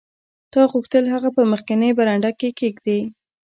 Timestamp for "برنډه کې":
1.97-2.49